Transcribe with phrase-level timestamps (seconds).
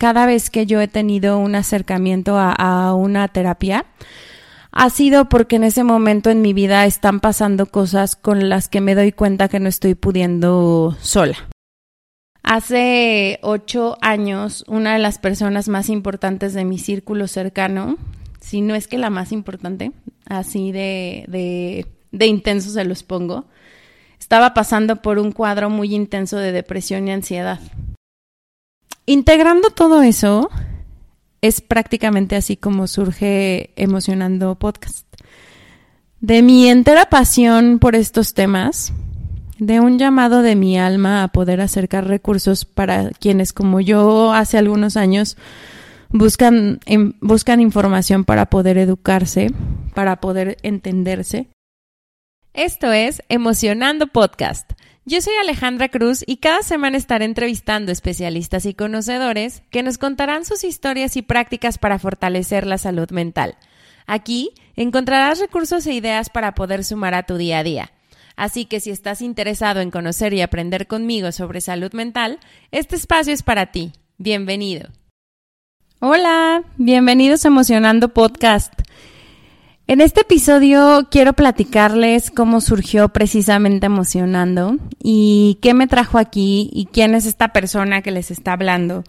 [0.00, 3.84] cada vez que yo he tenido un acercamiento a, una terapia,
[4.72, 8.80] ha sido porque en ese momento en mi vida están pasando cosas con las que
[8.80, 11.36] me doy cuenta que no estoy pudiendo sola.
[12.42, 17.98] Hace ocho años, una de las personas más importantes de mi círculo cercano,
[18.40, 19.92] si no es que la más importante,
[20.24, 23.44] así de, de, de intenso se los pongo,
[24.18, 27.60] estaba pasando por un cuadro muy intenso de depresión y ansiedad.
[29.10, 30.50] Integrando todo eso,
[31.40, 35.04] es prácticamente así como surge Emocionando Podcast.
[36.20, 38.92] De mi entera pasión por estos temas,
[39.58, 44.58] de un llamado de mi alma a poder acercar recursos para quienes como yo hace
[44.58, 45.36] algunos años
[46.10, 49.48] buscan, em, buscan información para poder educarse,
[49.92, 51.48] para poder entenderse.
[52.54, 54.70] Esto es Emocionando Podcast
[55.06, 60.44] yo soy Alejandra Cruz y cada semana estaré entrevistando especialistas y conocedores que nos contarán
[60.44, 63.56] sus historias y prácticas para fortalecer la salud mental.
[64.06, 67.92] Aquí encontrarás recursos e ideas para poder sumar a tu día a día.
[68.36, 72.38] Así que si estás interesado en conocer y aprender conmigo sobre salud mental,
[72.70, 73.92] este espacio es para ti.
[74.18, 74.88] Bienvenido.
[75.98, 78.72] Hola, bienvenidos a Emocionando Podcast.
[79.90, 86.86] En este episodio quiero platicarles cómo surgió precisamente emocionando y qué me trajo aquí y
[86.86, 89.02] quién es esta persona que les está hablando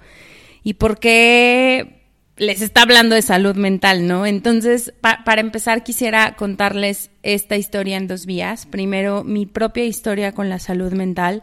[0.63, 2.01] y por qué
[2.35, 4.25] les está hablando de salud mental, ¿no?
[4.25, 8.65] Entonces, para empezar, quisiera contarles esta historia en dos vías.
[8.65, 11.41] Primero, mi propia historia con la salud mental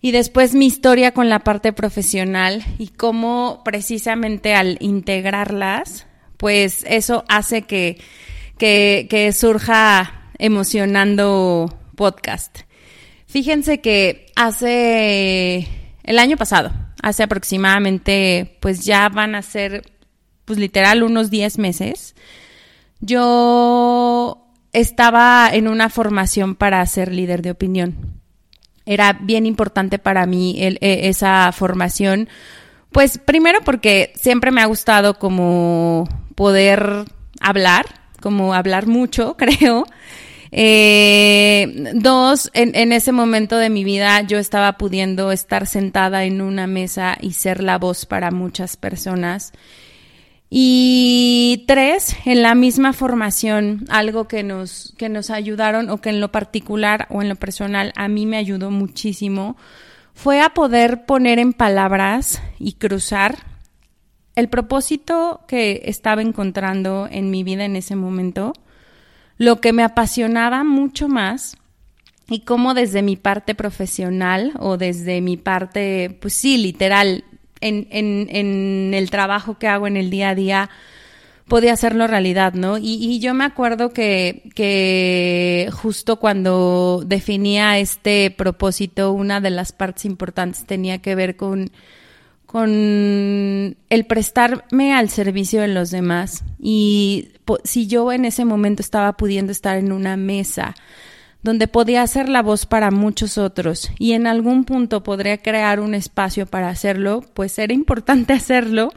[0.00, 7.24] y después mi historia con la parte profesional y cómo precisamente al integrarlas, pues eso
[7.28, 7.98] hace que
[8.58, 12.60] que, surja emocionando podcast.
[13.26, 15.68] Fíjense que hace
[16.02, 19.82] el año pasado, hace aproximadamente, pues ya van a ser,
[20.44, 22.14] pues literal, unos 10 meses,
[23.00, 28.20] yo estaba en una formación para ser líder de opinión.
[28.86, 32.28] Era bien importante para mí e, esa formación,
[32.90, 37.04] pues primero porque siempre me ha gustado como poder
[37.40, 37.86] hablar,
[38.20, 39.86] como hablar mucho, creo.
[40.50, 46.40] Eh, dos, en, en, ese momento de mi vida yo estaba pudiendo estar sentada en
[46.40, 49.52] una mesa y ser la voz para muchas personas.
[50.50, 56.20] Y tres, en la misma formación, algo que nos, que nos ayudaron o que en
[56.20, 59.56] lo particular o en lo personal a mí me ayudó muchísimo,
[60.14, 63.36] fue a poder poner en palabras y cruzar
[64.38, 68.52] el propósito que estaba encontrando en mi vida en ese momento,
[69.36, 71.56] lo que me apasionaba mucho más
[72.28, 77.24] y cómo desde mi parte profesional o desde mi parte, pues sí, literal,
[77.60, 80.70] en, en, el trabajo que hago en el día a día,
[81.48, 82.78] podía hacerlo realidad, ¿no?
[82.78, 89.72] Y, y yo me acuerdo que, que justo cuando definía este propósito, una de las
[89.72, 91.72] partes importantes tenía que ver con
[92.48, 96.44] con el prestarme al servicio de los demás.
[96.58, 97.28] Y
[97.62, 100.74] si yo en ese momento estaba pudiendo estar en una mesa
[101.42, 105.94] donde podía hacer la voz para muchos otros y en algún punto podría crear un
[105.94, 108.94] espacio para hacerlo, pues era importante hacerlo.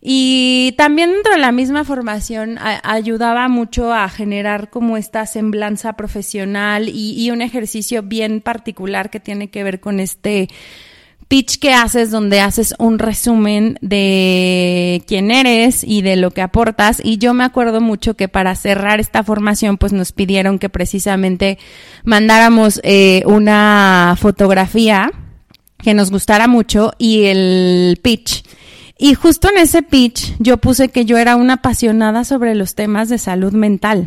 [0.00, 6.88] Y también dentro de la misma formación ayudaba mucho a generar como esta semblanza profesional
[6.88, 10.48] y un ejercicio bien particular que tiene que ver con este
[11.28, 17.00] pitch que haces donde haces un resumen de quién eres y de lo que aportas.
[17.02, 21.58] Y yo me acuerdo mucho que para cerrar esta formación, pues nos pidieron que precisamente
[22.04, 25.10] mandáramos eh, una fotografía
[25.82, 28.44] que nos gustara mucho y el pitch.
[28.98, 33.08] Y justo en ese pitch yo puse que yo era una apasionada sobre los temas
[33.08, 34.06] de salud mental.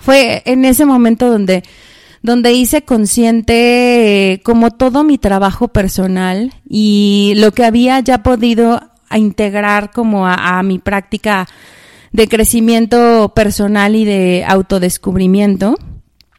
[0.00, 1.62] Fue en ese momento donde
[2.22, 8.80] donde hice consciente eh, como todo mi trabajo personal y lo que había ya podido
[9.10, 11.48] integrar como a, mi práctica
[12.12, 15.76] de crecimiento personal y de autodescubrimiento,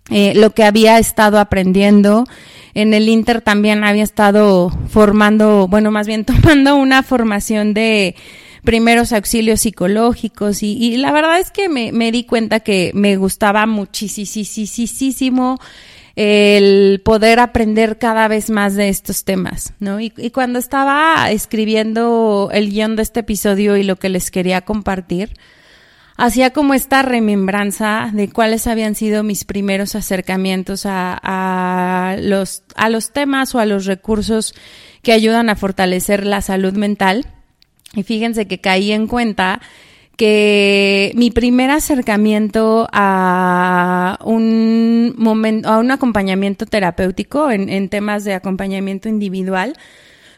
[0.10, 2.26] eh, lo que había estado aprendiendo.
[2.74, 8.16] En el Inter también había estado formando, bueno, más bien tomando una formación de
[8.64, 15.58] primeros auxilios psicológicos y, la verdad es que me, di cuenta que me gustaba muchísimo
[16.16, 20.00] el poder aprender cada vez más de estos temas, ¿no?
[20.00, 24.62] Y, y cuando estaba escribiendo el guion de este episodio y lo que les quería
[24.62, 25.34] compartir,
[26.18, 33.12] hacía como esta remembranza de cuáles habían sido mis primeros acercamientos a, los, a los
[33.12, 34.54] temas o a los recursos
[35.02, 37.26] que ayudan a fortalecer la salud mental
[37.96, 39.62] Y fíjense que caí en cuenta
[40.18, 48.34] que mi primer acercamiento a un momento, a un acompañamiento terapéutico en, en temas de
[48.34, 49.76] acompañamiento individual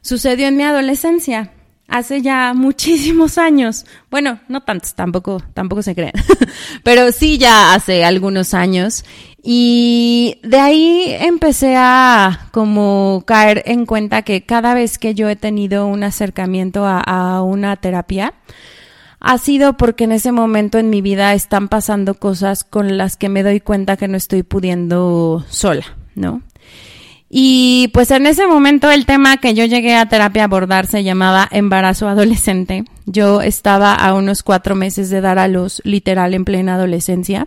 [0.02, 1.52] sucedió en mi adolescencia
[1.88, 3.86] hace ya muchísimos años.
[4.10, 6.14] Bueno, no tantos, tampoco, tampoco se creen,
[6.84, 9.04] pero sí ya hace algunos años.
[9.48, 15.36] Y de ahí empecé a como caer en cuenta que cada vez que yo he
[15.36, 18.34] tenido un acercamiento a, una terapia,
[19.20, 23.30] ha sido porque en ese momento en mi vida están pasando cosas con las que
[23.30, 26.42] me doy cuenta que no estoy pudiendo sola, ¿no?
[27.30, 31.04] Y pues en ese momento el tema que yo llegué a terapia a abordar se
[31.04, 32.84] llamaba embarazo adolescente.
[33.06, 37.46] Yo estaba a unos cuatro meses de dar a luz, literal en plena adolescencia.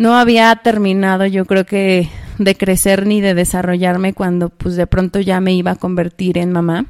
[0.00, 2.08] No había terminado yo creo que
[2.38, 6.52] de crecer ni de desarrollarme cuando pues de pronto ya me iba a convertir en
[6.52, 6.86] mamá.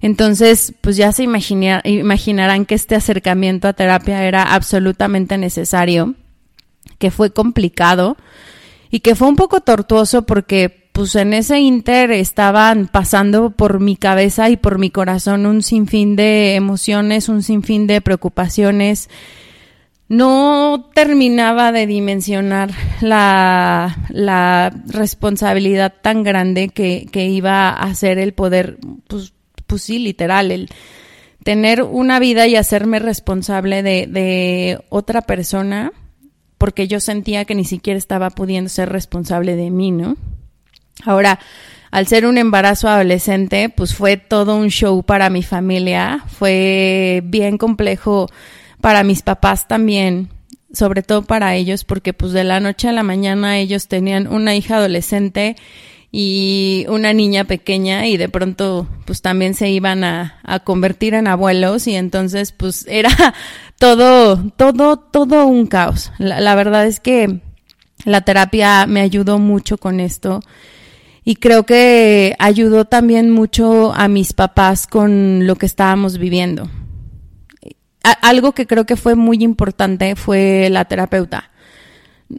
[0.00, 6.14] Entonces, pues ya se imaginarán que este acercamiento a terapia era absolutamente necesario,
[6.98, 8.16] que fue complicado
[8.92, 13.96] y que fue un poco tortuoso porque pues en ese inter estaban pasando por mi
[13.96, 19.08] cabeza y por mi corazón un sinfín de emociones, un sinfín de preocupaciones.
[20.08, 22.70] No terminaba de dimensionar
[23.00, 29.32] la, la responsabilidad tan grande que, que iba a ser el poder, pues,
[29.66, 30.68] pues sí, literal, el
[31.42, 35.92] tener una vida y hacerme responsable de, de otra persona,
[36.58, 40.16] porque yo sentía que ni siquiera estaba pudiendo ser responsable de mí, ¿no?
[41.04, 41.38] Ahora,
[41.90, 47.58] al ser un embarazo adolescente, pues fue todo un show para mi familia, fue bien
[47.58, 48.28] complejo
[48.80, 50.28] para mis papás también,
[50.72, 54.54] sobre todo para ellos, porque pues de la noche a la mañana ellos tenían una
[54.54, 55.56] hija adolescente
[56.12, 61.86] y una niña pequeña y de pronto pues también se iban a, convertir en abuelos
[61.86, 63.10] y entonces pues era
[63.78, 66.12] todo, todo, todo un caos.
[66.18, 67.40] La verdad es que
[68.04, 70.40] la terapia me ayudó mucho con esto
[71.24, 76.70] y creo que ayudó también mucho a mis papás con lo que estábamos viviendo.
[78.12, 81.50] Algo que creo que fue muy importante fue la terapeuta.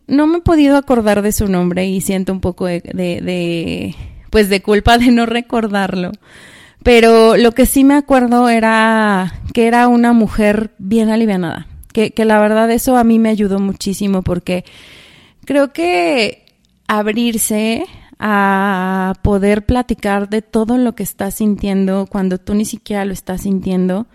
[0.08, 3.96] No me he podido acordar de su nombre y siento un poco de, de,
[4.30, 6.12] pues de culpa de no recordarlo.
[6.84, 11.68] Pero lo que sí me acuerdo era que era una mujer bien alivianada.
[11.94, 14.64] Que, que la verdad eso a mí me ayudó muchísimo porque
[15.46, 16.46] creo que
[16.88, 17.86] abrirse
[18.20, 23.42] a poder platicar de todo lo que estás sintiendo cuando tú ni siquiera lo estás
[23.42, 24.08] sintiendo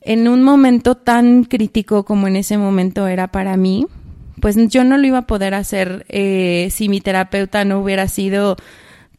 [0.00, 3.86] en un momento tan crítico como en ese momento era para mí,
[4.40, 8.56] pues yo no lo iba a poder hacer eh, si mi terapeuta no hubiera sido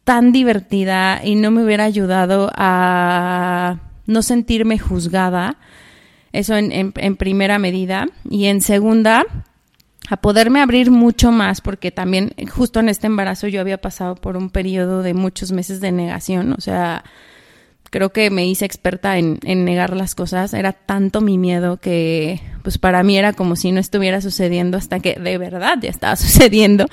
[0.04, 5.58] tan divertida y no me hubiera ayudado a no sentirme juzgada.
[6.32, 8.06] Eso en, en primera medida.
[8.28, 9.26] Y en segunda,
[10.10, 14.36] a poderme abrir mucho más, porque también justo en este embarazo yo había pasado por
[14.36, 17.04] un periodo de muchos meses de negación, o sea,
[17.90, 22.40] creo que me hice experta en, en, negar las cosas, era tanto mi miedo que
[22.62, 26.16] pues para mí era como si no estuviera sucediendo hasta que de verdad ya estaba
[26.16, 26.86] sucediendo.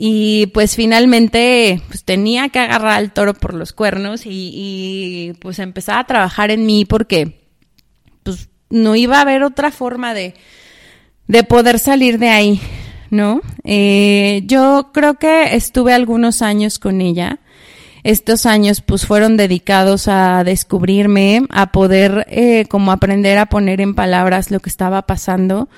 [0.00, 5.98] Y pues finalmente pues tenía que agarrar al toro por los cuernos y, pues empezar
[5.98, 7.40] a trabajar en mí porque
[8.22, 10.34] pues no iba a haber otra forma de,
[11.26, 12.60] de poder salir de ahí,
[13.10, 13.40] ¿no?
[13.64, 17.40] Eh, yo creo que estuve algunos años con ella.
[18.04, 23.94] Estos años pues fueron dedicados a descubrirme, a poder eh, como aprender a poner en
[23.94, 25.68] palabras lo que estaba pasando.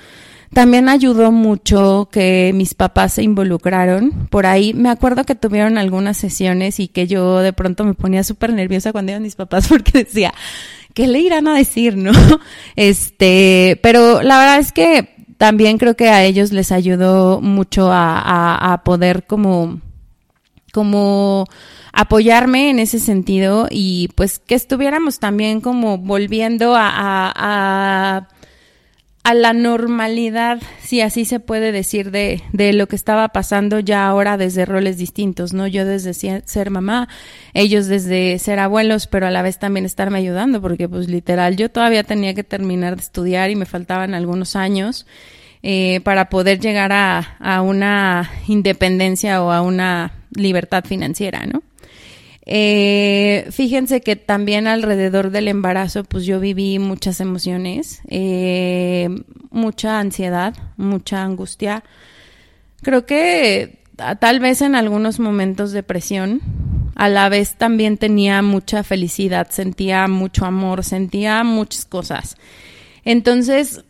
[0.53, 4.27] También ayudó mucho que mis papás se involucraron.
[4.31, 8.25] Por ahí me acuerdo que tuvieron algunas sesiones y que yo de pronto me ponía
[8.25, 10.35] súper nerviosa cuando iban mis papás porque decía,
[10.93, 12.13] ¿qué le irán a decir, no?
[12.77, 18.73] Este, pero la verdad es que también creo que a ellos les ayudó mucho a,
[18.73, 19.81] a, poder como,
[20.73, 21.47] como
[21.93, 26.89] apoyarme en ese sentido y pues que estuviéramos también como volviendo a,
[27.35, 28.29] a,
[29.25, 34.07] a, la normalidad, si así se puede decir, de, de lo que estaba pasando ya
[34.07, 35.67] ahora desde roles distintos, ¿no?
[35.67, 37.09] Yo desde ser mamá,
[37.55, 41.71] ellos desde ser abuelos, pero a la vez también estarme ayudando, porque pues literal yo
[41.71, 45.07] todavía tenía que terminar de estudiar y me faltaban algunos años.
[45.63, 51.63] Eh, para poder llegar a, a, una independencia o a una libertad financiera, ¿no?
[52.47, 59.09] Eh, fíjense que también alrededor del embarazo, pues yo viví muchas emociones, eh,
[59.51, 61.85] mucha ansiedad, mucha angustia.
[62.83, 63.79] Creo que
[64.19, 66.41] tal vez en algunos momentos depresión,
[66.97, 72.37] a la vez también tenía mucha felicidad, sentía mucho amor, sentía muchas cosas.
[73.05, 73.85] Entonces,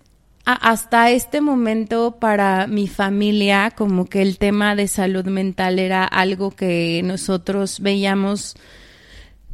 [0.45, 6.51] hasta este momento para mi familia, como que el tema de salud mental era algo
[6.51, 8.57] que nosotros veíamos,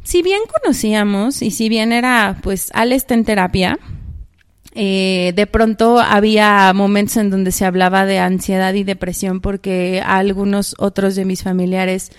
[0.03, 3.77] si bien conocíamos y si bien era, pues, Al está en terapia,
[4.79, 10.75] eh, de pronto había momentos en donde se hablaba de ansiedad y depresión porque algunos
[10.77, 12.11] otros de mis familiares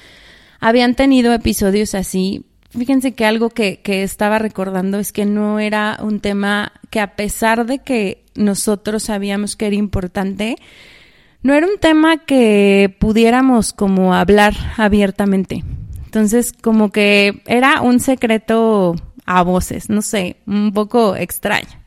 [0.58, 2.44] habían tenido episodios así.
[2.70, 7.14] Fíjense que algo que, que estaba recordando es que no era un tema que a
[7.14, 10.56] pesar de que nosotros sabíamos que era importante,
[11.42, 15.64] no era un tema que pudiéramos como hablar abiertamente.
[16.04, 21.78] Entonces, como que era un secreto a voces, no sé, un poco extraño.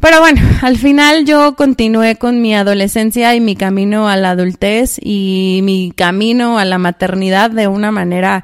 [0.00, 4.98] Pero bueno, al final yo continué con mi adolescencia y mi camino a la adultez
[5.02, 8.42] y mi camino a la maternidad de una manera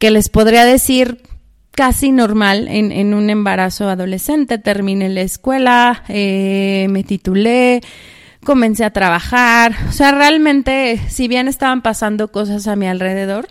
[0.00, 1.22] que les podría decir
[1.70, 4.58] casi normal en, en un embarazo adolescente.
[4.58, 7.80] Terminé la escuela, eh, me titulé,
[8.44, 9.74] comencé a trabajar.
[9.88, 13.48] O sea, realmente, si bien estaban pasando cosas a mi alrededor,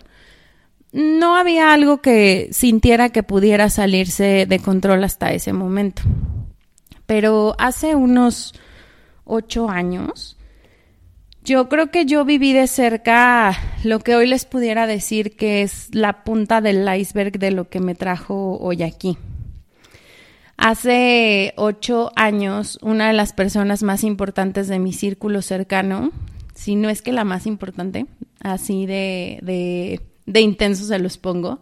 [0.92, 6.02] no había algo que sintiera que pudiera salirse de control hasta ese momento
[7.10, 8.54] pero hace unos
[9.24, 10.36] ocho años,
[11.44, 15.94] yo creo que yo viví de cerca lo que hoy les pudiera decir que es
[15.94, 19.16] la punta del iceberg de lo que me trajo hoy aquí.
[20.56, 26.12] Hace ocho años, una de las personas más importantes de mi círculo cercano,
[26.54, 28.04] si no es que la más importante,
[28.42, 31.60] así de, de, de intenso se los pongo,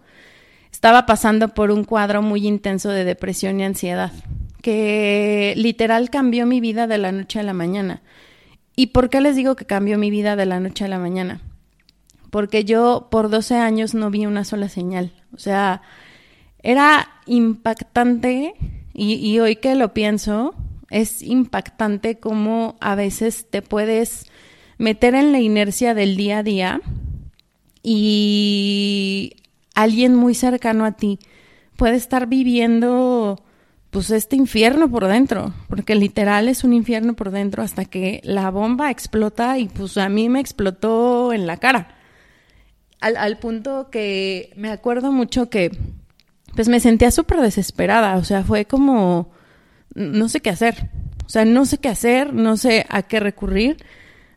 [0.73, 4.13] estaba pasando por un cuadro muy intenso de depresión y ansiedad
[4.63, 8.03] que literal cambió mi vida de la noche a la mañana.
[8.79, 11.41] ¿Y por qué les digo que cambió mi vida de la noche a la mañana?
[12.31, 15.13] Porque yo por 12 años no vi una sola señal.
[15.35, 15.83] O sea,
[16.63, 18.55] era impactante
[18.95, 20.55] y, hoy que lo pienso,
[20.91, 24.27] es impactante cómo a veces te puedes
[24.79, 26.81] meter en la inercia del día a día
[27.83, 29.33] y
[29.75, 31.19] alguien muy cercano a ti
[31.75, 33.43] puede estar viviendo
[33.91, 38.51] pues este infierno por dentro, porque literal es un infierno por dentro hasta que la
[38.51, 41.97] bomba explota y pues a mí me explotó en la cara.
[43.01, 45.71] Al, al punto que me acuerdo mucho que
[46.55, 49.31] pues me sentía súper desesperada, o sea, fue como
[49.95, 50.91] no sé qué hacer,
[51.27, 53.77] o sea, no sé qué hacer, no sé a qué recurrir,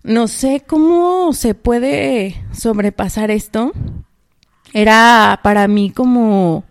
[0.03, 3.71] no sé cómo se puede sobrepasar esto.
[4.73, 6.63] Era para mí como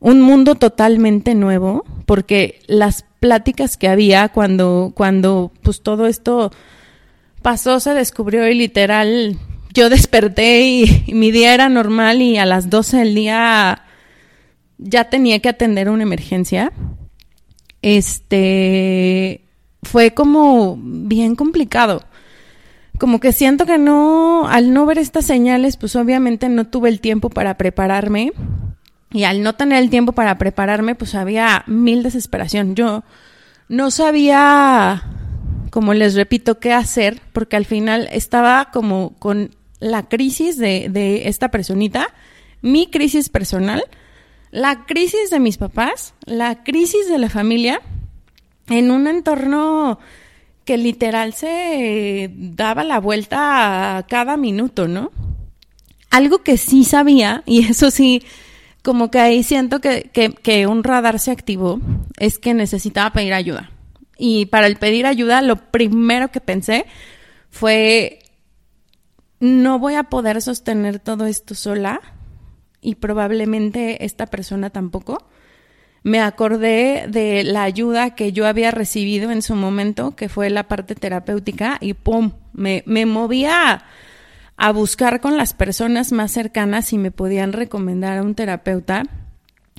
[0.00, 6.52] un mundo totalmente nuevo, porque las pláticas que había cuando, cuando pues todo esto
[7.42, 9.38] pasó, se descubrió y literal
[9.74, 13.82] yo desperté y, mi día era normal y a las 12 del día
[14.78, 16.72] ya tenía que atender una emergencia.
[17.82, 19.44] Este
[19.82, 22.04] fue como bien complicado.
[22.98, 27.00] Como que siento que no, al no ver estas señales, pues obviamente no tuve el
[27.00, 28.32] tiempo para prepararme
[29.10, 32.74] y al no tener el tiempo para prepararme, pues había mil desesperación.
[32.74, 33.04] Yo
[33.68, 35.02] no sabía,
[35.70, 41.50] como les repito, qué hacer, porque al final estaba como con la crisis de, esta
[41.50, 42.08] personita,
[42.60, 43.82] mi crisis personal,
[44.50, 47.80] la crisis de mis papás, la crisis de la familia,
[48.68, 49.98] en un entorno
[50.66, 55.12] que literal se daba la vuelta a cada minuto, ¿no?
[56.10, 58.22] Algo que sí sabía, y eso sí
[58.82, 61.80] como que ahí siento que, que, un radar se activó,
[62.18, 63.70] es que necesitaba pedir ayuda.
[64.16, 66.86] Y para el pedir ayuda, lo primero que pensé
[67.50, 68.20] fue,
[69.40, 72.00] no voy a poder sostener todo esto sola
[72.80, 75.28] y probablemente esta persona tampoco.
[76.02, 80.68] Me acordé de la ayuda que yo había recibido en su momento, que fue la
[80.68, 82.32] parte terapéutica, y ¡pum!
[82.52, 83.84] Me, me movía
[84.58, 89.04] a buscar con las personas más cercanas si me podían recomendar a un terapeuta.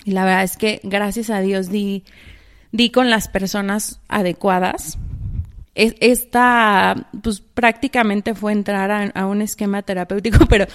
[0.06, 2.06] Y la verdad es que gracias a Dios di,
[2.72, 4.98] di con las personas adecuadas.
[5.76, 10.66] Esta, pues prácticamente fue entrar a, un esquema terapéutico, pero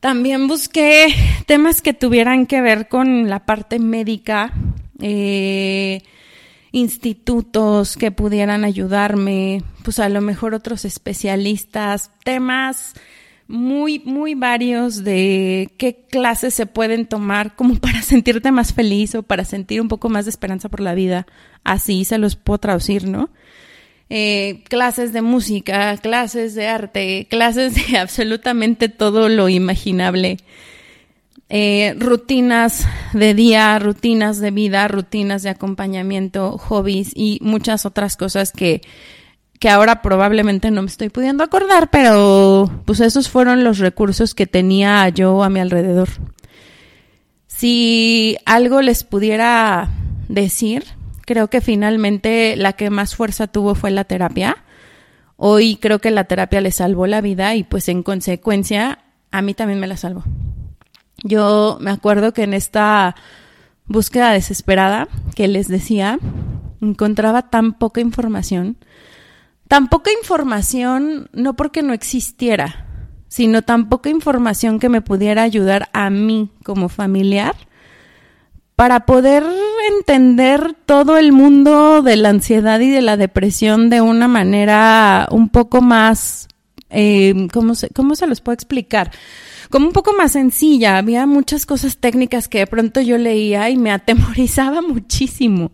[0.00, 1.06] también busqué
[1.46, 4.52] temas que tuvieran que ver con la parte médica,
[5.00, 6.02] eh,
[6.74, 12.94] institutos que pudieran ayudarme, pues a lo mejor otros especialistas, temas
[13.46, 19.22] muy, muy varios de qué clases se pueden tomar como para sentirte más feliz o
[19.22, 21.28] para sentir un poco más de esperanza por la vida.
[21.62, 23.30] Así se los puedo traducir, ¿no?
[24.10, 30.38] Eh, clases de música, clases de arte, clases de absolutamente todo lo imaginable.
[31.48, 38.50] Eh, rutinas de día, rutinas de vida, rutinas de acompañamiento, hobbies y muchas otras cosas
[38.50, 38.80] que,
[39.60, 44.46] que ahora probablemente no me estoy pudiendo acordar, pero pues esos fueron los recursos que
[44.46, 46.08] tenía yo a mi alrededor.
[47.46, 49.90] Si algo les pudiera
[50.28, 50.84] decir,
[51.24, 54.64] creo que finalmente la que más fuerza tuvo fue la terapia.
[55.36, 59.54] Hoy creo que la terapia le salvó la vida y pues en consecuencia a mí
[59.54, 60.24] también me la salvó.
[61.22, 63.14] Yo me acuerdo que en esta
[63.86, 66.18] búsqueda desesperada que les decía,
[66.80, 68.76] encontraba tan poca información,
[69.68, 72.86] tan poca información no porque no existiera,
[73.28, 77.54] sino tan poca información que me pudiera ayudar a mí como familiar
[78.76, 79.44] para poder
[79.98, 85.48] entender todo el mundo de la ansiedad y de la depresión de una manera un
[85.48, 86.48] poco más,
[86.90, 89.12] eh, ¿cómo, se, ¿cómo se los puedo explicar?
[89.74, 90.98] Como un poco más sencilla.
[90.98, 95.72] Había muchas cosas técnicas que de pronto yo leía y me atemorizaba muchísimo.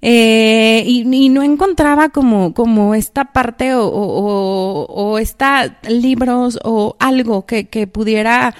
[0.00, 7.46] Eh, y, no encontraba como, como esta parte o, o, o, esta libros o algo
[7.46, 8.56] que, que pudiera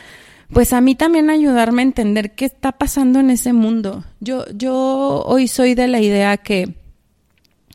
[0.52, 4.04] pues a mí también ayudarme a entender qué está pasando en ese mundo.
[4.20, 6.72] Yo, yo hoy soy de la idea que,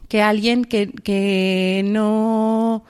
[0.07, 2.85] que alguien que, que no,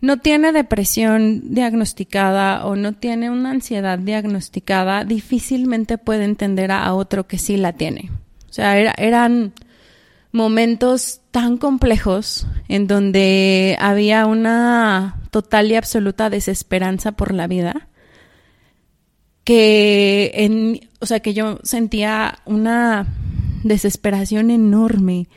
[0.00, 7.26] no tiene depresión diagnosticada o no tiene una ansiedad diagnosticada, difícilmente puede entender a, otro
[7.26, 8.10] que sí la tiene.
[8.48, 9.52] O sea, eran
[10.32, 17.88] momentos tan complejos en donde había una total y absoluta desesperanza por la vida
[19.44, 23.06] que en, o sea, que yo sentía una
[23.64, 25.28] desesperación enorme.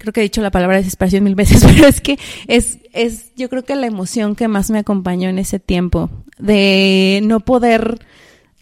[0.00, 3.50] Creo que he dicho la palabra desesperación mil veces, pero es que es, es, yo
[3.50, 7.98] creo que la emoción que más me acompañó en ese tiempo, de no poder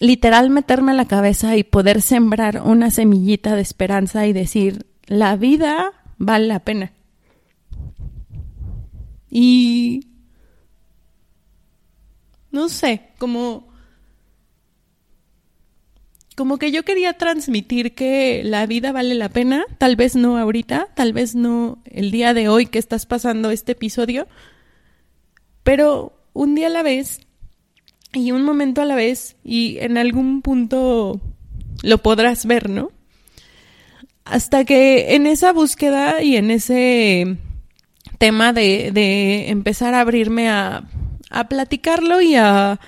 [0.01, 5.37] literal meterme a la cabeza y poder sembrar una semillita de esperanza y decir, la
[5.37, 6.93] vida vale la pena.
[9.31, 10.09] Y
[12.51, 13.68] no sé, como
[16.39, 20.87] como que yo quería transmitir que la vida vale la pena, tal vez no ahorita,
[20.95, 24.29] tal vez no el día de hoy que estás pasando este episodio,
[25.65, 27.23] pero un día a la vez
[28.13, 31.21] y un momento a la vez y en algún punto
[31.83, 32.93] lo podrás ver, ¿no?
[34.25, 37.37] Hasta que en esa búsqueda y en ese
[38.19, 40.89] tema de, de empezar a abrirme a,
[41.31, 42.79] a platicarlo y a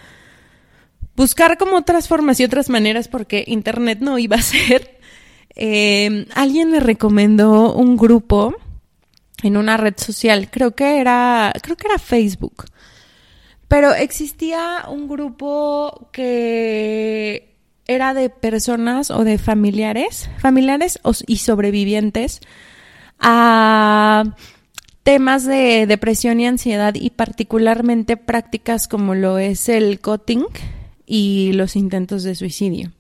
[1.17, 4.99] buscar como otras formas y otras maneras porque internet no iba a ser.
[5.55, 8.55] Eh, alguien me recomendó un grupo
[9.43, 12.67] en una red social, creo que era, creo que era Facebook.
[13.69, 17.55] Pero existía un grupo que
[17.87, 22.41] era de personas o de familiares, familiares y sobrevivientes
[23.19, 24.35] a
[25.03, 30.47] temas de depresión y ansiedad y particularmente prácticas como lo es el cutting,
[31.13, 32.93] y los intentos de suicidio.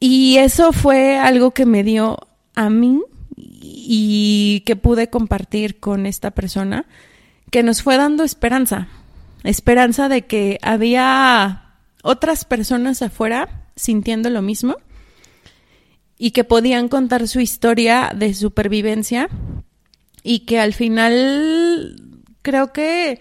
[0.00, 2.18] Y eso fue algo que me dio
[2.56, 3.00] a mí
[3.36, 6.86] y que pude compartir con esta persona,
[7.52, 8.88] que nos fue dando esperanza,
[9.44, 14.76] esperanza de que había otras personas afuera sintiendo lo mismo
[16.18, 19.28] y que podían contar su historia de supervivencia
[20.24, 22.02] y que al final
[22.42, 23.20] creo que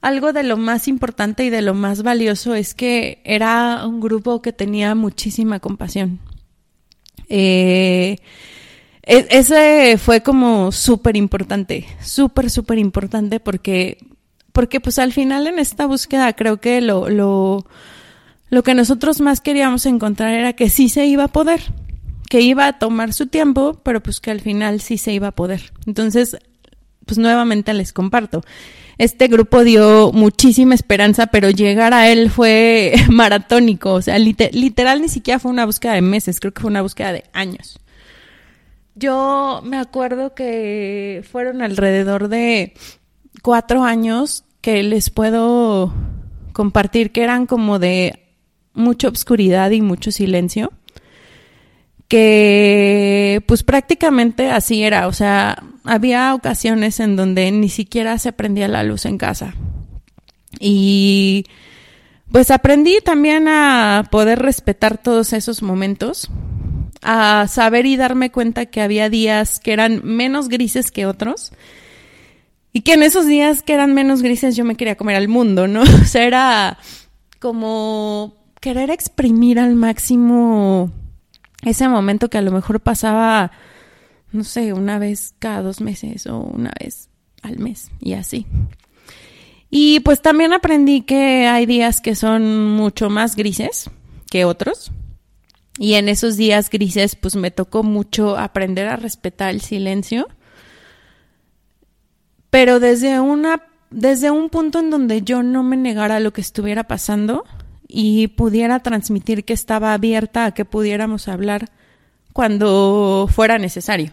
[0.00, 4.42] algo de lo más importante y de lo más valioso es que era un grupo
[4.42, 6.20] que tenía muchísima compasión.
[7.28, 8.18] Eh,
[9.02, 13.98] e-, ese fue como súper importante, súper, súper importante porque,
[14.52, 17.66] porque pues al final en esta búsqueda creo que lo, lo,
[18.50, 21.60] lo que nosotros más queríamos encontrar era que sí se iba a poder,
[22.30, 25.34] que iba a tomar su tiempo, pero pues que al final sí se iba a
[25.34, 25.72] poder.
[25.86, 26.36] Entonces,
[27.04, 28.42] pues nuevamente les comparto
[28.98, 35.08] este grupo dio muchísima esperanza, pero llegar a él fue maratónico, o sea, literal ni
[35.08, 37.78] siquiera fue una búsqueda de meses, creo que fue una búsqueda de años.
[38.96, 42.74] Yo me acuerdo que fueron alrededor de
[43.42, 45.94] cuatro años que les puedo
[46.52, 48.24] compartir que eran como de
[48.74, 50.72] mucha obscuridad y mucho silencio
[52.08, 58.66] que pues prácticamente así era, o sea, había ocasiones en donde ni siquiera se prendía
[58.66, 59.54] la luz en casa.
[60.58, 61.44] Y
[62.32, 66.30] pues aprendí también a poder respetar todos esos momentos,
[67.02, 71.52] a saber y darme cuenta que había días que eran menos grises que otros
[72.72, 75.68] y que en esos días que eran menos grises yo me quería comer al mundo,
[75.68, 75.82] ¿no?
[76.02, 76.78] O sea, era
[77.38, 80.90] como querer exprimir al máximo
[81.62, 83.52] ese momento que a lo mejor pasaba,
[84.32, 87.08] no sé, una vez cada dos meses o una vez
[87.42, 88.46] al mes y así.
[89.70, 93.90] Y pues también aprendí que hay días que son mucho más grises
[94.30, 94.92] que otros.
[95.78, 100.28] Y en esos días grises pues me tocó mucho aprender a respetar el silencio.
[102.50, 106.84] Pero desde una desde un punto en donde yo no me negara lo que estuviera
[106.84, 107.44] pasando
[107.88, 111.70] y pudiera transmitir que estaba abierta a que pudiéramos hablar
[112.34, 114.12] cuando fuera necesario.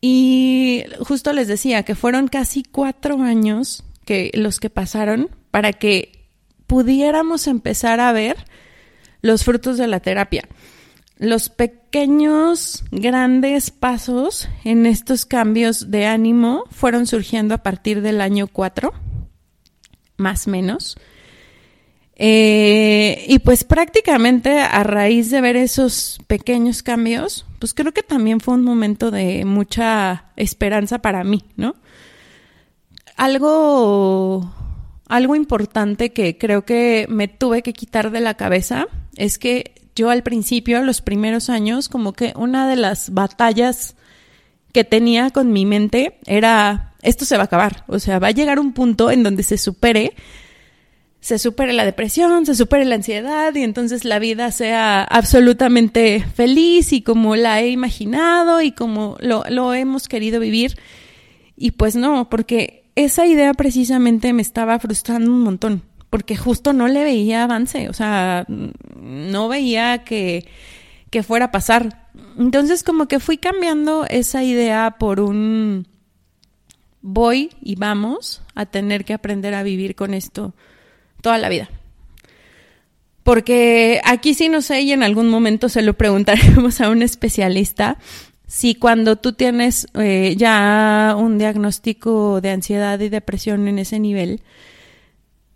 [0.00, 6.28] Y justo les decía que fueron casi cuatro años que los que pasaron para que
[6.66, 8.36] pudiéramos empezar a ver
[9.22, 10.48] los frutos de la terapia.
[11.18, 18.48] Los pequeños, grandes pasos en estos cambios de ánimo fueron surgiendo a partir del año
[18.48, 18.92] 4,
[20.18, 20.98] más menos.
[22.18, 28.40] Eh, y pues prácticamente a raíz de ver esos pequeños cambios, pues creo que también
[28.40, 31.76] fue un momento de mucha esperanza para mí, ¿no?
[33.16, 34.50] Algo,
[35.08, 40.10] algo importante que creo que me tuve que quitar de la cabeza es que yo
[40.10, 43.96] al principio, los primeros años, como que una de las batallas
[44.72, 48.32] que tenía con mi mente era, esto se va a acabar, o sea, va a
[48.32, 50.12] llegar un punto en donde se supere,
[51.20, 56.92] se supere la depresión, se supere la ansiedad y entonces la vida sea absolutamente feliz
[56.92, 60.78] y como la he imaginado y como lo, hemos querido vivir.
[61.56, 66.86] Y pues no, porque esa idea precisamente me estaba frustrando un montón porque justo no
[66.86, 70.46] le veía avance, o sea, no veía que,
[71.10, 72.08] que fuera a pasar.
[72.38, 75.88] Entonces como que fui cambiando esa idea por un
[77.02, 80.54] voy y vamos a tener que aprender a vivir con esto
[81.26, 81.68] toda la vida.
[83.24, 87.98] Porque aquí sí no sé y en algún momento se lo preguntaremos a un especialista
[88.46, 94.40] si cuando tú tienes eh, ya un diagnóstico de ansiedad y depresión en ese nivel,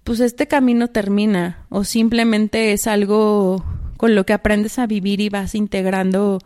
[0.02, 3.64] pues este camino termina o simplemente es algo
[3.96, 6.40] con lo que aprendes a vivir y vas integrando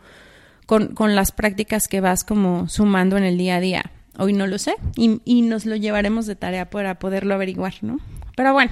[0.67, 3.91] con, con las prácticas que vas como sumando en el día a día.
[4.19, 7.97] Hoy no lo sé y, y nos lo llevaremos de tarea para poderlo averiguar, ¿no?
[8.35, 8.71] Pero bueno,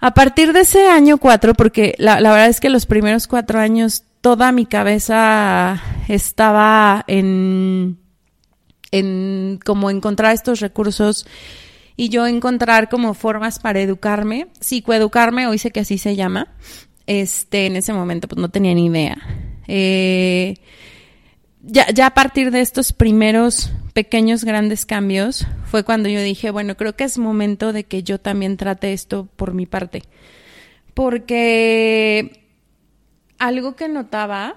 [0.00, 3.58] a partir de ese año cuatro, porque la, la, verdad es que los primeros cuatro
[3.58, 7.98] años toda mi cabeza estaba en,
[8.90, 11.26] en como encontrar estos recursos
[11.96, 16.54] y yo encontrar como formas para educarme, psicoeducarme, hoy sé que así se llama.
[17.06, 19.16] Este, en ese momento pues no tenía ni idea.
[19.66, 20.58] Eh,
[21.62, 26.76] ya, ya a partir de estos primeros pequeños grandes cambios fue cuando yo dije, bueno,
[26.76, 30.02] creo que es momento de que yo también trate esto por mi parte.
[30.94, 32.44] Porque
[33.38, 34.56] algo que notaba,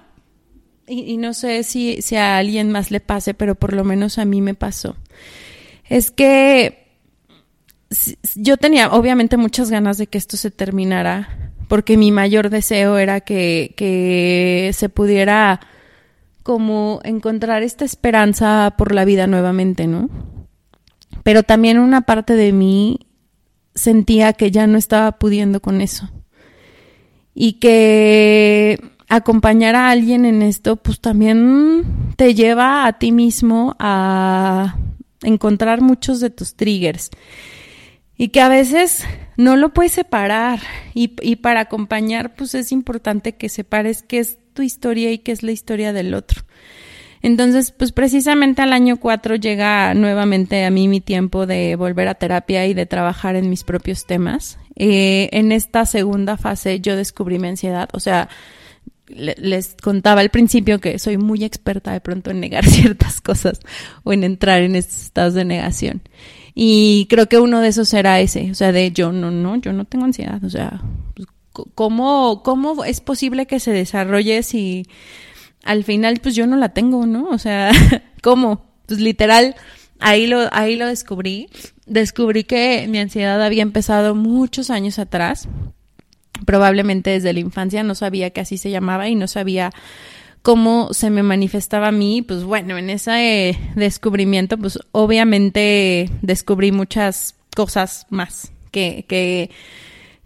[0.88, 4.26] y, no sé si, si a alguien más le pase, pero por lo menos a
[4.26, 4.96] mí me pasó,
[5.88, 6.88] es que
[8.36, 13.22] yo tenía obviamente muchas ganas de que esto se terminara, porque mi mayor deseo era
[13.22, 15.62] que, que se pudiera
[16.44, 20.10] como encontrar esta esperanza por la vida nuevamente, ¿no?
[21.24, 23.00] Pero también una parte de mí
[23.76, 26.10] sentía que ya no estaba pudiendo con eso.
[27.34, 34.78] Y que acompañar a alguien en esto, pues también te lleva a ti mismo a
[35.24, 37.12] encontrar muchos de tus triggers
[38.18, 39.04] y que a veces
[39.38, 40.60] no lo puedes separar
[40.94, 45.32] y, y, para acompañar pues es importante que separes qué es tu historia y qué
[45.32, 46.44] es la historia del otro.
[47.24, 52.16] Entonces, pues precisamente al año cuatro llega nuevamente a mí mi tiempo de volver a
[52.16, 54.58] terapia y de trabajar en mis propios temas.
[54.76, 58.30] Eh, en esta segunda fase yo descubrí mi ansiedad, o sea,
[59.08, 63.60] les contaba al principio que soy muy experta de pronto en negar ciertas cosas
[64.04, 66.02] o en entrar en estos estados de negación.
[66.54, 69.74] Y creo que uno de esos era ese, o sea, de yo no, no, yo
[69.74, 70.82] no tengo ansiedad, o sea,
[71.16, 71.28] pues,
[71.76, 74.86] ¿cómo, cómo es posible que se desarrolle si
[75.64, 77.30] al final pues yo no la tengo, ¿no?
[77.30, 77.72] O sea,
[78.22, 78.66] ¿cómo?
[78.86, 79.56] Pues literal,
[80.00, 81.50] ahí lo, ahí lo descubrí.
[81.86, 85.48] Descubrí que mi ansiedad había empezado muchos años atrás,
[86.46, 89.72] probablemente desde la infancia, no sabía que así se llamaba y no sabía
[90.42, 97.36] cómo se me manifestaba a mí, pues bueno, en ese descubrimiento, pues obviamente descubrí muchas
[97.56, 99.52] cosas más que, que,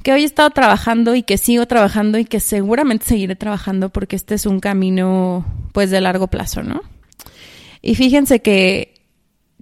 [0.05, 4.15] que hoy he estado trabajando y que sigo trabajando y que seguramente seguiré trabajando porque
[4.15, 6.83] este es un camino pues de largo plazo, ¿no?
[7.81, 8.93] Y fíjense que,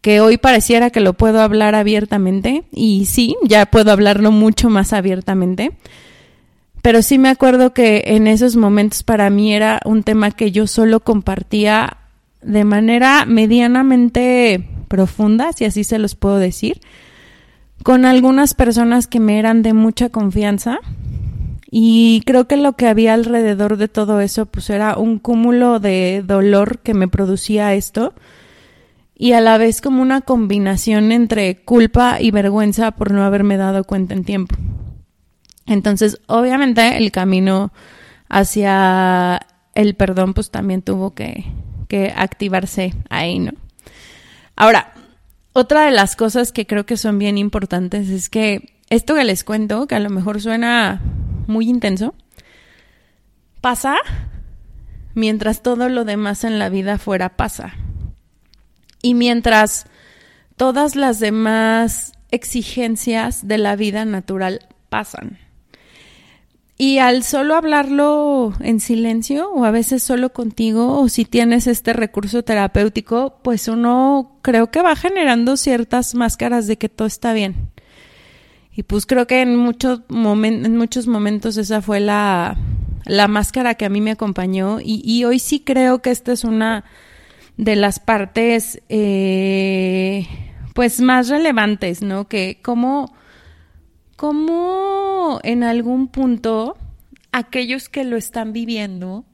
[0.01, 4.91] que hoy pareciera que lo puedo hablar abiertamente y sí, ya puedo hablarlo mucho más
[4.91, 5.71] abiertamente
[6.81, 10.67] pero sí me acuerdo que en esos momentos para mí era un tema que yo
[10.67, 11.95] solo compartía
[12.41, 16.81] de manera medianamente profunda, si así se los puedo decir,
[17.83, 20.79] con algunas personas que me eran de mucha confianza.
[21.69, 26.23] Y creo que lo que había alrededor de todo eso, pues era un cúmulo de
[26.25, 28.13] dolor que me producía esto
[29.15, 33.83] y a la vez como una combinación entre culpa y vergüenza por no haberme dado
[33.83, 34.55] cuenta en tiempo.
[35.65, 37.71] Entonces, obviamente, el camino
[38.27, 39.39] hacia
[39.75, 41.45] el perdón, pues también tuvo que,
[42.15, 43.51] activarse ahí, ¿no?
[44.55, 44.93] Ahora,
[45.53, 49.43] otra de las cosas que creo que son bien importantes es que esto que les
[49.43, 51.01] cuento, que a lo mejor suena
[51.47, 52.15] muy intenso,
[53.61, 53.97] pasa
[55.13, 57.73] mientras todo lo demás en la vida fuera pasa.
[59.01, 59.85] Y mientras
[60.57, 65.42] todas las demás exigencias de la vida natural pasan.
[66.77, 71.93] Y al solo hablarlo en silencio o a veces solo contigo o si tienes este
[71.93, 77.69] recurso terapéutico, pues uno creo que va generando ciertas máscaras de que todo está bien.
[78.75, 82.57] Y pues creo que en, muchos en muchos momentos esa fue la,
[83.05, 86.83] la, máscara que a mí me acompañó y, hoy sí creo que esta es una
[87.55, 90.27] de las partes eh,
[90.73, 92.27] pues más relevantes, ¿no?
[92.27, 93.13] Que cómo
[94.15, 96.77] cómo en algún punto
[97.31, 99.25] aquellos que lo están viviendo,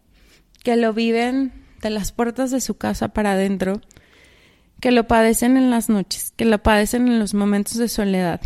[0.63, 3.81] que lo viven de las puertas de su casa para adentro,
[4.79, 8.41] que lo padecen en las noches, que lo padecen en los momentos de soledad,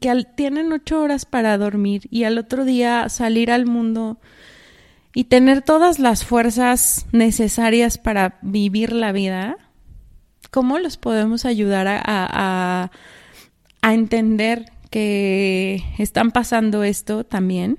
[0.00, 4.18] que tienen ocho horas para dormir y al otro día salir al mundo
[5.14, 9.56] y tener todas las fuerzas necesarias para vivir la vida,
[10.50, 12.90] ¿cómo los podemos ayudar a, a,
[13.82, 17.78] a entender que están pasando esto también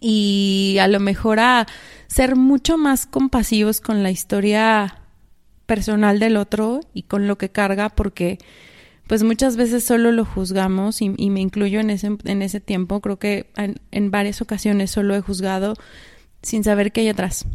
[0.00, 1.66] y a lo mejor a
[2.06, 5.02] ser mucho más compasivos con la historia
[5.66, 8.38] personal del otro y con lo que carga porque
[9.06, 13.18] pues muchas veces solo lo juzgamos y, me incluyo en ese, en ese tiempo, creo
[13.18, 15.74] que en, varias ocasiones solo he juzgado
[16.42, 17.46] sin saber qué hay atrás.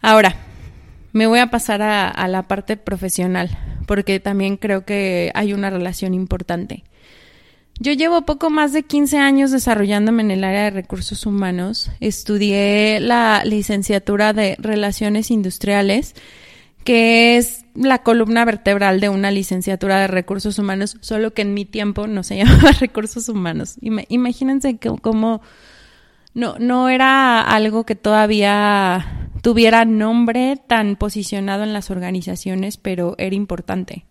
[0.00, 0.36] Ahora,
[1.12, 6.14] me voy a pasar a la parte profesional porque también creo que hay una relación
[6.14, 6.84] importante.
[7.80, 11.90] Yo llevo poco más de 15 años desarrollándome en el área de recursos humanos.
[12.00, 16.14] Estudié la licenciatura de Relaciones Industriales,
[16.84, 21.64] que es la columna vertebral de una licenciatura de recursos humanos, solo que en mi
[21.64, 23.76] tiempo no se llamaba recursos humanos.
[23.80, 25.42] Imagínense como
[26.32, 33.34] no, no era algo que todavía tuviera nombre tan posicionado en las organizaciones, pero era
[33.34, 34.06] importante.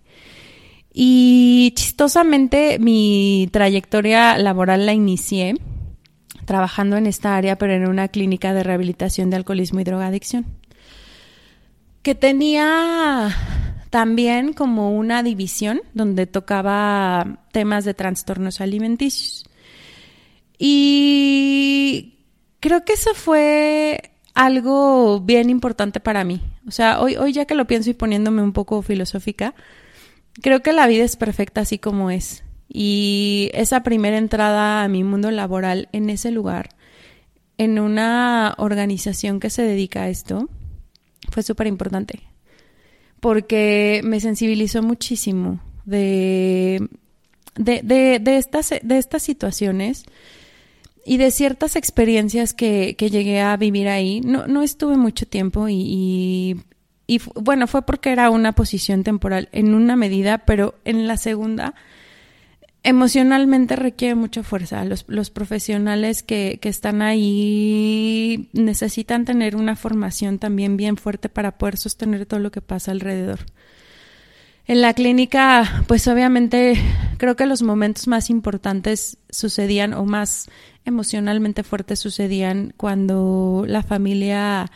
[0.93, 5.55] Y chistosamente mi trayectoria laboral la inicié
[6.45, 10.45] trabajando en esta área, pero en una clínica de rehabilitación de alcoholismo y drogadicción,
[12.03, 13.35] que tenía
[13.89, 19.45] también como una división donde tocaba temas de trastornos alimenticios.
[20.57, 22.19] Y
[22.59, 26.41] creo que eso fue algo bien importante para mí.
[26.67, 29.53] O sea, hoy, hoy ya que lo pienso y poniéndome un poco filosófica,
[30.41, 32.43] Creo que la vida es perfecta así como es.
[32.67, 36.69] Y esa primera entrada a mi mundo laboral en ese lugar,
[37.57, 40.49] en una organización que se dedica a esto,
[41.29, 42.21] fue súper importante.
[43.19, 46.89] Porque me sensibilizó muchísimo de,
[47.55, 50.05] de, de, estas, de estas situaciones
[51.05, 54.21] y de ciertas experiencias que, que, llegué a vivir ahí.
[54.21, 56.55] No, no estuve mucho tiempo y, y
[57.35, 61.75] bueno, fue porque era una posición temporal en una medida, pero en la segunda,
[62.83, 64.83] emocionalmente requiere mucha fuerza.
[64.85, 71.57] Los, los profesionales que, que, están ahí necesitan tener una formación también bien fuerte para
[71.57, 73.39] poder sostener todo lo que pasa alrededor.
[74.65, 76.75] En la clínica, pues obviamente
[77.17, 80.49] creo que los momentos más importantes sucedían o más
[80.85, 84.71] emocionalmente fuertes sucedían cuando la familia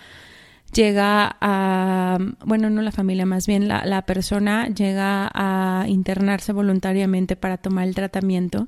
[0.74, 7.36] llega a, bueno, no la familia, más bien la, la persona llega a internarse voluntariamente
[7.36, 8.68] para tomar el tratamiento,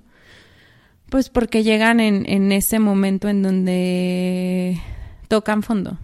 [1.09, 4.79] pues porque llegan en, en ese momento en donde
[5.27, 5.97] tocan fondo.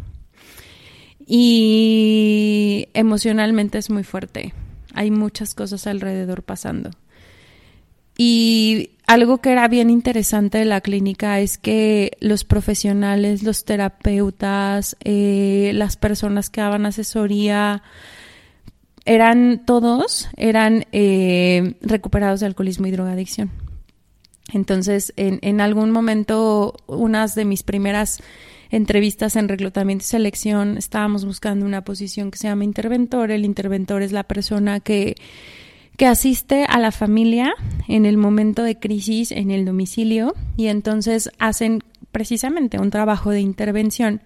[1.28, 4.54] Y emocionalmente es muy fuerte.
[4.94, 6.92] Hay muchas cosas alrededor pasando.
[8.18, 14.96] Y algo que era bien interesante de la clínica es que los profesionales, los terapeutas,
[15.04, 17.84] eh, las personas que daban asesoría,
[19.06, 23.52] eran todos, eran eh, recuperados de alcoholismo y drogadicción.
[24.52, 28.20] Entonces, en, en algún momento, unas de mis primeras
[28.72, 33.30] entrevistas en reclutamiento y selección, estábamos buscando una posición que se llama interventor.
[33.30, 35.16] El interventor es la persona que,
[35.98, 37.54] que asiste a la familia
[37.88, 43.42] en el momento de crisis en el domicilio y entonces hacen precisamente un trabajo de
[43.42, 44.22] intervención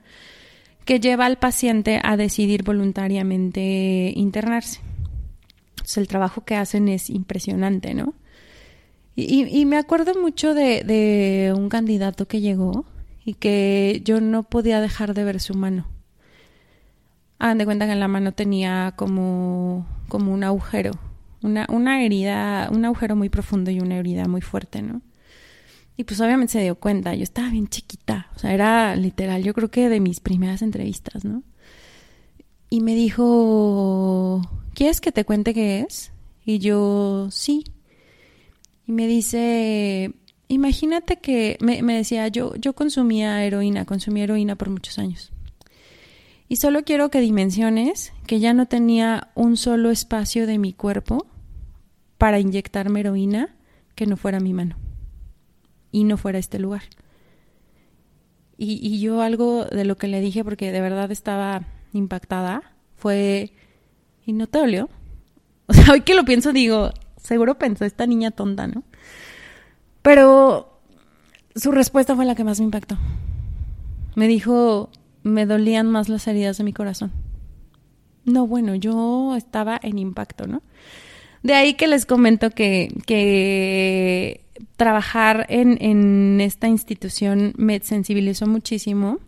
[0.85, 4.81] que lleva al paciente a decidir voluntariamente internarse.
[5.95, 8.13] El trabajo que hacen es impresionante, ¿no?
[9.15, 12.85] Y, me acuerdo mucho de, de un candidato que llegó
[13.25, 15.87] y que yo no podía dejar de ver su mano.
[17.37, 20.93] Hagan de cuenta que en la mano tenía como, como un agujero,
[21.41, 25.01] una, una herida, un agujero muy profundo y una herida muy fuerte, ¿no?
[25.97, 29.53] Y pues obviamente se dio cuenta, yo estaba bien chiquita, o sea, era literal, yo
[29.53, 31.43] creo que de mis primeras entrevistas, ¿no?
[32.69, 34.41] Y me dijo,
[34.73, 36.13] ¿quieres que te cuente qué es?
[36.45, 37.63] Y yo, sí.
[38.87, 40.13] Y me dice,
[40.47, 45.31] imagínate que me, decía, yo, yo consumía heroína, consumí heroína por muchos años.
[46.49, 51.27] Y solo quiero que dimensiones que ya no tenía un solo espacio de mi cuerpo
[52.17, 53.55] para inyectarme heroína
[53.93, 54.75] que no fuera mi mano
[55.91, 56.81] y no fuera este lugar.
[58.57, 63.53] Y, y yo algo de lo que le dije, porque de verdad estaba impactada, fue,
[64.25, 64.89] ¿y no te dolió?
[65.67, 68.81] O sea, hoy que lo pienso digo, seguro pensó esta niña tonta, ¿no?
[70.01, 70.81] Pero
[71.55, 72.97] su respuesta fue la que más me impactó.
[74.15, 74.89] Me dijo,
[75.23, 77.11] me dolían más las heridas de mi corazón.
[78.25, 80.61] No, bueno, yo estaba en impacto, ¿no?
[81.41, 84.41] De ahí que les comento que, que
[84.75, 89.19] trabajar en, en esta institución me sensibilizó muchísimo,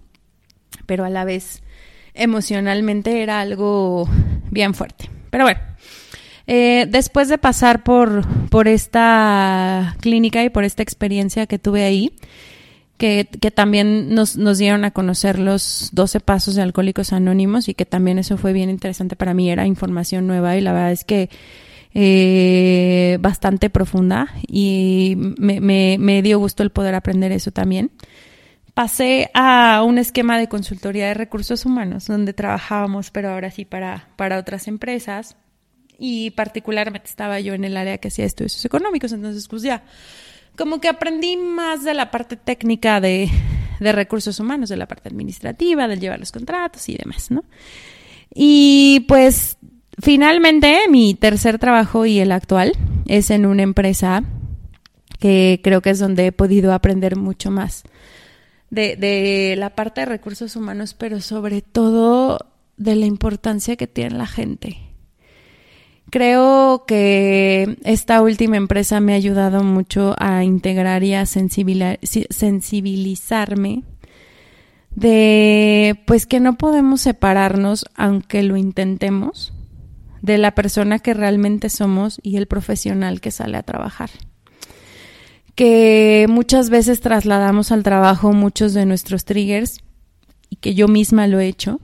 [0.85, 1.63] pero a la vez
[2.13, 4.09] emocionalmente era algo
[4.49, 5.09] bien fuerte.
[5.29, 5.61] Pero bueno,
[6.47, 12.13] eh, después de pasar por, por esta clínica y por esta experiencia que tuve ahí,
[13.01, 17.87] que, también nos, nos dieron a conocer los 12 pasos de Alcohólicos Anónimos y que
[17.87, 21.31] también eso fue bien interesante para mí, era información nueva y la verdad es que
[21.95, 27.89] eh, bastante profunda y me, me, me dio gusto el poder aprender eso también.
[28.75, 34.09] Pasé a un esquema de consultoría de recursos humanos donde trabajábamos, pero ahora sí para,
[34.15, 35.37] para otras empresas
[35.97, 39.83] y particularmente estaba yo en el área que hacía estudios económicos, entonces pues ya,
[40.57, 43.29] como que aprendí más de la parte técnica de,
[43.79, 47.43] de recursos humanos, de la parte administrativa, de llevar los contratos y demás, ¿no?
[48.33, 49.57] Y pues
[50.01, 52.73] finalmente mi tercer trabajo y el actual
[53.07, 54.23] es en una empresa
[55.19, 57.83] que creo que es donde he podido aprender mucho más
[58.69, 62.39] de, de la parte de recursos humanos, pero sobre todo
[62.77, 64.90] de la importancia que tiene la gente
[66.11, 73.85] Creo que esta última empresa me ha ayudado mucho a integrar y a sensibilizarme
[74.93, 79.53] de pues que no podemos separarnos aunque lo intentemos
[80.21, 84.09] de la persona que realmente somos y el profesional que sale a trabajar.
[85.55, 89.79] Que muchas veces trasladamos al trabajo muchos de nuestros triggers
[90.49, 91.79] y que yo misma lo he hecho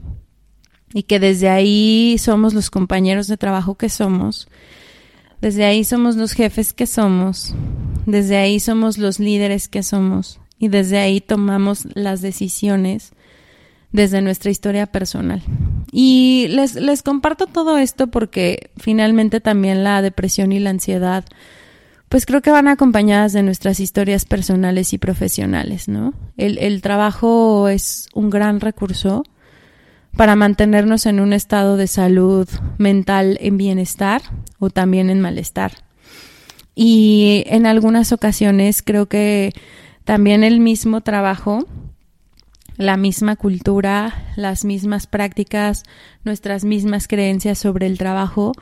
[0.92, 4.48] y que desde ahí somos los compañeros de trabajo que somos,
[5.40, 7.54] desde ahí somos los jefes que somos,
[8.06, 13.12] desde ahí somos los líderes que somos y desde ahí tomamos las decisiones
[13.92, 15.42] desde nuestra historia personal.
[15.92, 21.24] Y les, les comparto todo esto porque finalmente también la depresión y la ansiedad
[22.08, 26.14] pues creo que van acompañadas de nuestras historias personales y profesionales, ¿no?
[26.38, 29.24] El, el trabajo es un gran recurso
[30.16, 34.22] para mantenernos en un estado de salud mental en bienestar
[34.58, 35.72] o también en malestar.
[36.74, 39.52] Y en algunas ocasiones creo que
[40.04, 41.66] también el mismo trabajo,
[42.76, 45.82] la misma cultura, las mismas prácticas,
[46.24, 48.52] nuestras mismas creencias sobre el trabajo,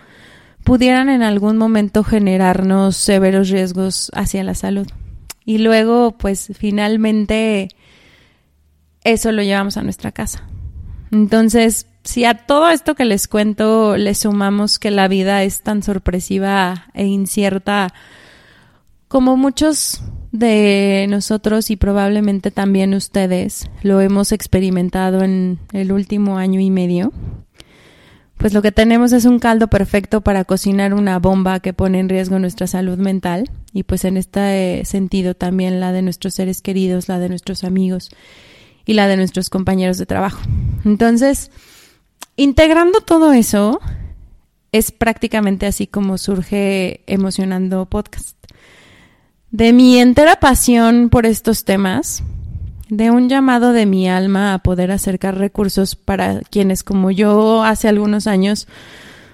[0.65, 4.89] pudieran en algún momento generarnos severos riesgos hacia la salud.
[5.45, 7.69] Y luego, pues finalmente,
[9.05, 10.43] eso lo llevamos a nuestra casa.
[11.13, 15.83] Entonces, si a todo esto que les cuento le sumamos que la vida es tan
[15.83, 17.93] sorpresiva e incierta
[19.09, 20.03] como muchos
[20.33, 27.13] de nosotros y probablemente también ustedes lo hemos experimentado en el último año y medio,
[28.37, 32.09] pues lo que tenemos es un caldo perfecto para cocinar una bomba que pone en
[32.09, 37.09] riesgo nuestra salud mental y pues en este sentido también la de nuestros seres queridos,
[37.09, 38.11] la de nuestros amigos
[38.87, 40.41] y la de nuestros compañeros de trabajo.
[40.85, 41.51] Entonces,
[42.37, 43.81] integrando todo eso,
[44.73, 48.35] es prácticamente así como surge Emocionando Podcast.
[49.51, 52.23] de mi entera pasión por estos temas,
[52.89, 57.89] de un llamado de mi alma a poder acercar recursos para quienes como yo hace
[57.89, 58.69] algunos años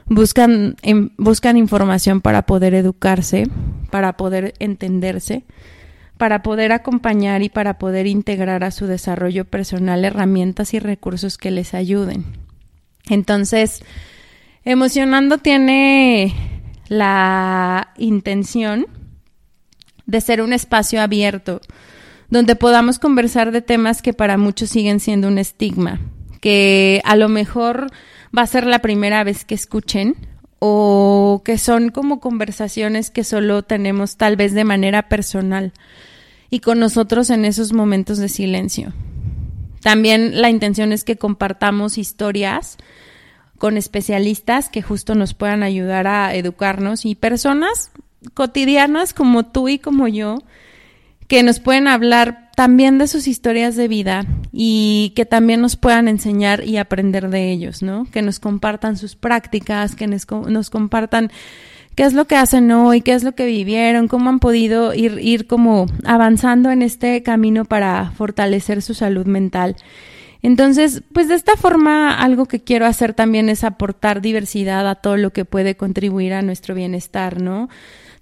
[0.06, 3.48] buscan, em, buscan información para poder educarse,
[3.90, 5.44] para poder entenderse,
[6.22, 11.50] para poder acompañar y para poder integrar a su desarrollo personal herramientas y recursos que
[11.50, 12.24] les ayuden.
[13.08, 13.82] Entonces,
[14.64, 16.32] Emocionando tiene
[16.86, 18.86] la intención
[20.06, 21.60] de ser un espacio abierto
[22.30, 25.98] donde podamos conversar de temas que para muchos siguen siendo un estigma,
[26.40, 27.88] que a lo mejor
[28.36, 30.14] va a ser la primera vez que escuchen
[30.60, 35.72] o que son como conversaciones que solo tenemos tal vez de manera personal
[36.52, 38.92] y con nosotros en esos momentos de silencio.
[39.80, 42.76] También la intención es que compartamos historias
[43.56, 47.90] con especialistas que justo nos puedan ayudar a educarnos y personas
[48.34, 50.40] cotidianas como tú y como yo
[51.26, 56.06] que nos pueden hablar también de sus historias de vida y que también nos puedan
[56.06, 58.04] enseñar y aprender de ellos, ¿no?
[58.12, 61.30] Que nos compartan sus prácticas, que nos, nos compartan
[61.94, 65.18] qué es lo que hacen hoy, qué es lo que vivieron, cómo han podido ir,
[65.20, 69.76] ir como avanzando en este camino para fortalecer su salud mental.
[70.42, 75.16] Entonces, pues de esta forma algo que quiero hacer también es aportar diversidad a todo
[75.16, 77.68] lo que puede contribuir a nuestro bienestar, ¿no?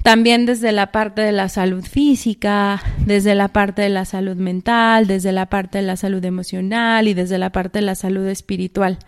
[0.02, 5.06] También desde la parte de la salud física, desde la parte de la salud mental,
[5.06, 8.98] desde la parte de la salud emocional y desde la parte de la salud espiritual.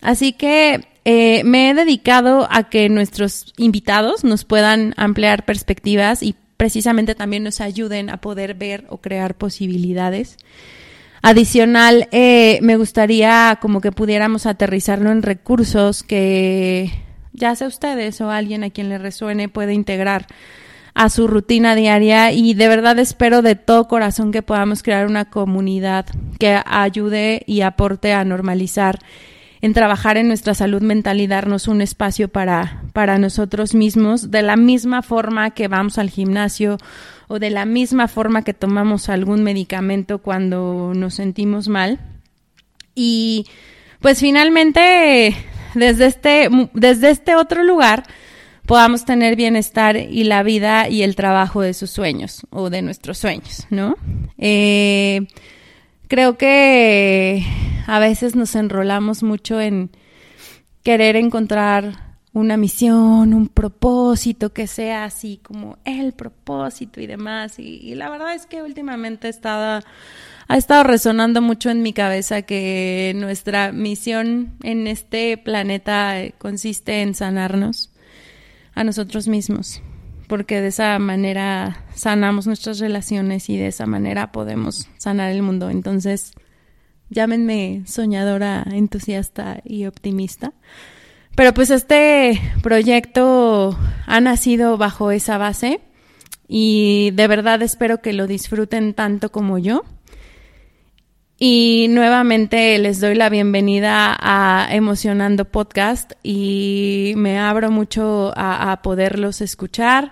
[0.00, 6.34] Así que eh, me he dedicado a que nuestros invitados nos puedan ampliar perspectivas y
[6.56, 10.36] precisamente también nos ayuden a poder ver o crear posibilidades.
[11.20, 16.90] Adicional, eh, me gustaría como que pudiéramos aterrizarlo en recursos que
[17.32, 20.26] ya sea ustedes o alguien a quien le resuene puede integrar
[20.94, 25.24] a su rutina diaria y de verdad espero de todo corazón que podamos crear una
[25.24, 26.06] comunidad
[26.38, 29.00] que ayude y aporte a normalizar
[29.64, 34.42] en trabajar en nuestra salud mental y darnos un espacio para, para nosotros mismos, de
[34.42, 36.76] la misma forma que vamos al gimnasio
[37.28, 41.98] o de la misma forma que tomamos algún medicamento cuando nos sentimos mal.
[42.94, 43.46] Y
[44.00, 45.34] pues finalmente,
[45.74, 48.02] desde este, desde este otro lugar,
[48.66, 53.16] podamos tener bienestar y la vida y el trabajo de sus sueños o de nuestros
[53.16, 53.96] sueños, ¿no?
[54.36, 55.26] Eh,
[56.08, 57.44] creo que
[57.86, 59.90] a veces nos enrolamos mucho en
[60.82, 67.58] querer encontrar una misión, un propósito que sea así como el propósito y demás.
[67.58, 69.82] Y, la verdad es que últimamente estaba,
[70.48, 77.14] ha estado resonando mucho en mi cabeza que nuestra misión en este planeta consiste en
[77.14, 77.92] sanarnos
[78.74, 79.80] a nosotros mismos,
[80.26, 85.70] porque de esa manera sanamos nuestras relaciones y de esa manera podemos sanar el mundo.
[85.70, 86.32] Entonces,
[87.10, 90.52] llámenme soñadora, entusiasta y optimista.
[91.36, 95.80] Pero pues este proyecto ha nacido bajo esa base
[96.46, 99.84] y de verdad espero que lo disfruten tanto como yo.
[101.38, 109.40] Y nuevamente les doy la bienvenida a Emocionando Podcast y me abro mucho a, poderlos
[109.40, 110.10] escuchar,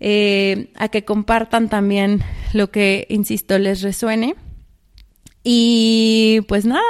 [0.00, 2.22] eh, a que compartan también
[2.52, 4.34] lo que, insisto, les resuene.
[5.42, 6.82] Y pues nada,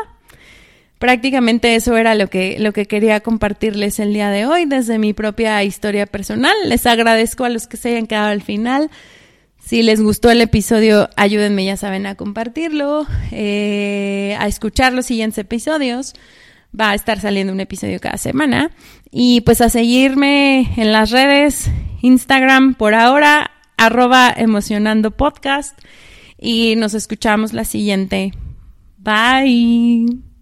[0.99, 5.13] prácticamente eso era lo que, lo que quería compartirles el día de hoy desde mi
[5.13, 6.57] propia historia personal.
[6.65, 8.91] Les agradezco a los que se hayan quedado al final.
[9.65, 15.39] Si les gustó el episodio, ayúdenme, ya saben, a compartirlo, eh, a escuchar los siguientes
[15.39, 16.13] episodios.
[16.79, 18.73] Va a estar saliendo un episodio cada semana.
[19.11, 21.71] Y pues a seguirme en las redes,
[22.03, 25.79] Instagram por ahora, arroba emocionando podcast.
[26.39, 28.33] Y nos escuchamos la siguiente.
[28.99, 30.34] Bye.